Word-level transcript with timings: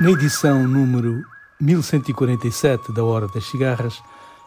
Na 0.00 0.12
edição 0.12 0.62
número 0.62 1.24
1147 1.60 2.92
da 2.92 3.02
Hora 3.02 3.26
das 3.26 3.46
Cigarras, 3.46 4.00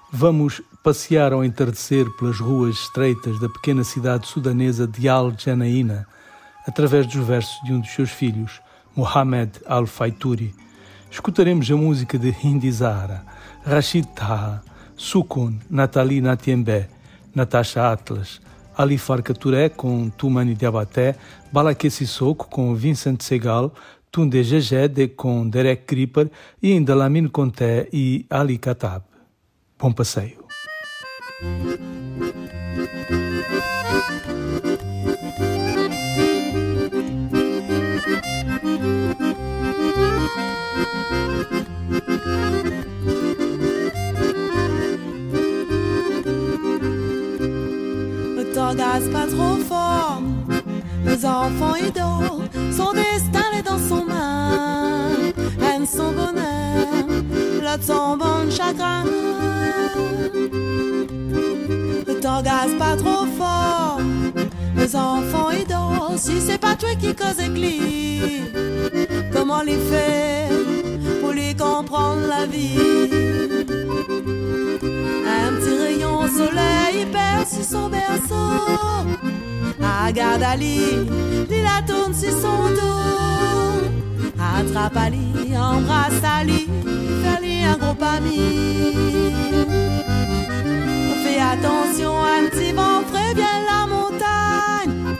vamos 0.10 0.62
passear 0.82 1.34
ao 1.34 1.44
entardecer 1.44 2.10
pelas 2.12 2.40
ruas 2.40 2.76
estreitas 2.76 3.38
da 3.38 3.50
pequena 3.50 3.84
cidade 3.84 4.28
sudanesa 4.28 4.88
de 4.88 5.10
Al-Janaína, 5.10 6.08
através 6.66 7.06
dos 7.06 7.28
versos 7.28 7.62
de 7.66 7.74
um 7.74 7.82
dos 7.82 7.92
seus 7.92 8.12
filhos, 8.12 8.62
Mohamed 8.96 9.60
Al-Faituri. 9.66 10.56
Escutaremos 11.12 11.70
a 11.70 11.76
música 11.76 12.18
de 12.18 12.34
Hindi 12.42 12.72
Zahra, 12.72 13.26
Rashid 13.66 14.06
Taha, 14.16 14.64
Sukun, 14.96 15.60
Nathalie 15.70 16.22
Natiembe, 16.22 16.88
Natasha 17.36 17.92
Atlas, 17.92 18.40
Ali 18.78 18.98
Farka 18.98 19.34
Touré 19.34 19.68
com 19.68 20.10
Tumani 20.12 20.56
Diabaté, 20.56 21.18
Balaké 21.52 21.90
Sissoko 21.90 22.48
com 22.48 22.74
Vincent 22.74 23.22
Segal, 23.22 23.74
Tunde 24.12 24.44
Jejede 24.44 25.08
com 25.08 25.48
Derek 25.48 25.84
Creeper 25.86 26.30
e 26.62 26.74
ainda 26.74 26.94
Lamine 26.94 27.30
Conté 27.30 27.88
e 27.94 28.26
Ali 28.30 28.58
Katab. 28.58 29.04
Bom 29.80 29.94
passeio. 29.94 30.42
Ne 48.36 48.44
t'engage 48.54 49.10
pas 49.10 49.28
trop 49.28 49.58
fort, 49.68 50.22
les 51.06 51.26
enfants 51.26 51.76
ils 51.76 51.92
dorment, 51.94 52.31
dans 53.64 53.78
son 53.78 54.06
main, 54.06 55.10
aime 55.62 55.86
son 55.86 56.12
bonheur, 56.12 57.06
l'autre 57.62 57.84
son 57.84 58.18
bon 58.18 58.50
chagrin. 58.50 59.04
Ne 62.08 62.14
t'engage 62.20 62.78
pas 62.78 62.96
trop 62.96 63.26
fort, 63.38 64.00
les 64.76 64.96
enfants 64.96 65.50
ils 65.52 65.68
dorment, 65.68 66.18
si 66.18 66.40
c'est 66.40 66.58
pas 66.60 66.76
toi 66.76 66.90
qui 67.00 67.14
cause 67.16 67.40
éclit, 67.40 68.44
comment 69.34 69.62
les 69.62 69.78
faire 69.78 70.50
pour 71.22 71.32
les 71.34 71.56
comprendre 71.56 72.28
la 72.28 72.46
vie? 72.46 72.80
Un 75.28 75.54
petit 75.54 75.78
rayon 75.78 76.28
soleil 76.28 77.06
perce 77.12 77.62
son 77.70 77.90
berceau. 77.90 78.62
Regarde 80.12 80.44
Ali, 80.44 80.78
il 81.50 81.64
la 81.64 81.82
tourne 81.88 82.14
sur 82.14 82.32
son 82.32 82.68
dos. 82.76 83.88
Attrape 84.38 84.98
Ali, 84.98 85.56
embrasse 85.56 86.22
Ali, 86.22 86.68
fais-lui 87.24 87.64
un 87.64 87.78
gros 87.78 87.96
ami. 88.18 88.42
Fais 91.24 91.40
attention, 91.40 92.12
un 92.20 92.50
petit 92.50 92.74
vent 92.74 93.04
bien 93.34 93.58
la 93.72 93.88
montagne. 93.88 95.16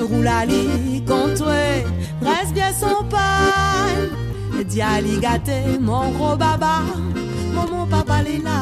Roule 0.00 0.26
Ali 0.26 1.04
contre 1.06 1.46
reste 2.20 2.52
bien 2.52 2.72
son 2.72 3.04
pain. 3.04 4.64
Dis 4.64 4.82
Ali 4.82 5.20
gâté, 5.20 5.78
mon 5.80 6.10
gros 6.10 6.36
baba, 6.36 6.80
mon 7.54 7.86
papa 7.86 8.22
l'est 8.24 8.42
là. 8.42 8.58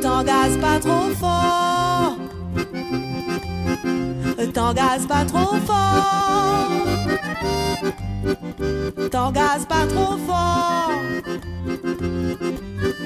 T'engage 0.00 0.58
pas 0.60 0.78
trop 0.78 1.10
fort. 1.20 1.85
T'engage 4.36 5.06
pas 5.08 5.24
trop 5.24 5.56
fort. 5.66 6.72
T'engage 9.10 9.64
pas 9.68 9.86
trop 9.86 10.16
fort. 10.26 10.90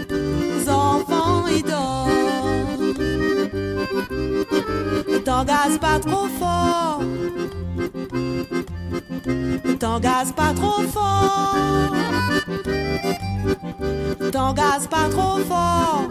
Les 0.09 0.69
enfants 0.69 1.47
ils 1.49 1.63
dorment. 1.63 2.11
T'engage 5.25 5.79
pas 5.81 5.99
trop 6.01 6.27
fort. 6.39 7.03
T'engage 9.79 10.33
pas 10.37 10.53
trop 10.55 10.83
fort. 10.83 11.55
T'engage 14.33 14.89
pas 14.91 15.09
trop 15.11 15.39
fort. 15.49 16.09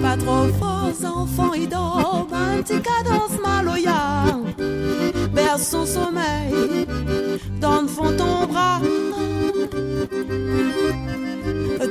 Pas 0.00 0.16
trop 0.16 0.48
fort, 0.58 0.88
les 0.88 1.06
enfants 1.06 1.52
ils 1.54 1.68
dorment. 1.68 2.32
Un 2.32 2.62
petit 2.62 2.80
cadence 2.80 3.38
maloya 3.40 4.40
berce 5.32 5.68
son 5.68 5.86
sommeil 5.86 6.86
dans 7.60 7.82
le 7.82 7.88
fond 7.88 8.12
ton 8.16 8.46
bras. 8.46 8.80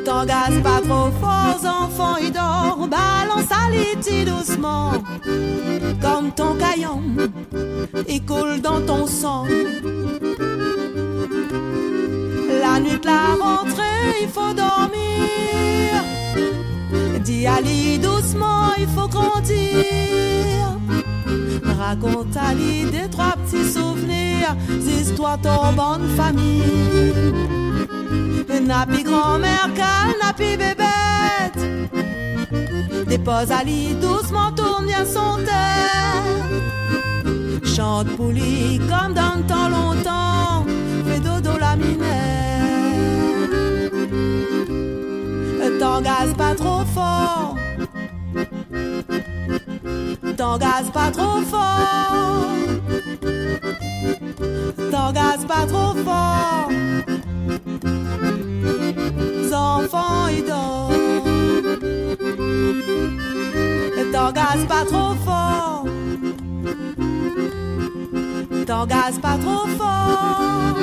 T'engage 0.04 0.62
pas 0.64 0.82
trop 0.82 1.12
fort, 1.22 1.60
les 1.62 1.68
enfants 1.68 2.18
ils 2.22 2.32
dorment. 2.32 2.90
Balance 2.90 3.50
à 3.50 3.70
l'iti 3.70 4.26
doucement, 4.26 4.94
comme 6.02 6.32
ton 6.36 6.56
caillon, 6.56 7.02
il 8.10 8.26
coule 8.26 8.60
dans 8.62 8.82
ton 8.82 9.06
sang. 9.08 9.46
La 12.62 12.80
nuit 12.80 13.00
de 13.00 13.06
la 13.06 13.36
rentrée, 13.40 14.22
il 14.22 14.28
faut 14.28 14.54
dormir. 14.54 15.81
Ali 17.48 17.98
doucement, 18.00 18.74
il 18.78 18.88
faut 18.88 19.08
grandir. 19.08 20.78
Raconte 21.78 22.38
Ali 22.38 22.86
des 22.86 23.10
trois 23.10 23.36
petits 23.44 23.70
souvenirs, 23.70 24.56
des 24.70 25.02
histoires 25.02 25.40
ton 25.42 25.74
bonne 25.74 26.08
famille. 26.16 26.62
Napi 28.72 29.04
grand-mère, 29.04 29.70
napi 30.24 30.56
bébête. 30.56 31.62
Dépose 33.08 33.52
Ali 33.52 33.96
doucement, 33.96 34.52
tourne 34.52 34.86
bien 34.86 35.04
son 35.04 35.38
tête. 35.38 35.52
Chante 37.76 38.08
pouli 38.16 38.80
comme 38.90 39.14
dans 39.14 39.36
le 39.38 39.44
temps 39.44 39.70
longtemps, 39.70 40.31
T'engage 46.04 46.34
pas 46.36 46.56
trop 46.56 46.84
fort. 46.96 47.56
T'engage 50.36 50.92
pas 50.92 51.12
trop 51.12 51.42
fort. 51.44 52.56
T'engage 54.92 55.46
pas 55.48 55.68
trop 55.68 55.94
fort. 56.04 56.70
Les 59.36 59.54
enfants 59.54 60.28
ils 60.36 60.44
dorment. 60.44 60.96
T'engage 64.12 64.68
pas 64.68 64.86
trop 64.86 65.14
fort. 65.24 65.86
T'engage 68.66 69.20
pas 69.22 69.38
trop 69.38 69.68
fort. 69.78 70.78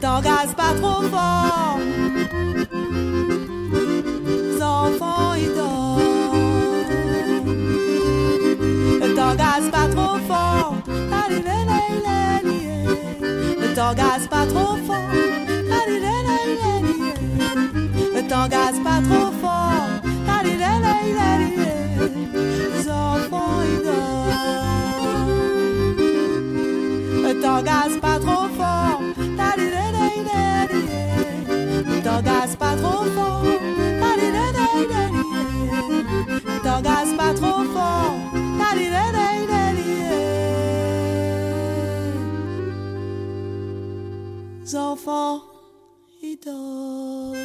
T'engage 0.00 0.54
pas 0.56 0.74
trop 0.80 1.02
fort. 1.02 1.78
Lé. 18.40 18.48
Ne 18.48 18.48
t'engage 18.48 18.80
pas 18.82 19.00
trop 19.02 19.30
fort. 19.40 19.88
Les 22.74 22.88
enfants 22.88 23.60
ils 23.64 23.82
dorment. 23.84 24.40
Ne 27.22 27.32
t'engage 27.42 27.96
pas 28.00 28.18
trop 28.18 28.48
fort. 28.56 29.00
Ne 31.86 32.00
t'engage 32.00 32.56
pas 32.58 32.76
trop 32.76 33.04
fort. 33.16 33.44
Ne 36.46 36.58
t'engage 36.62 37.12
pas 37.16 37.34
trop 37.34 37.64
fort. 37.64 38.14
Les 44.62 44.76
enfants, 44.76 45.40
ils 46.22 46.38
dort. 46.44 47.39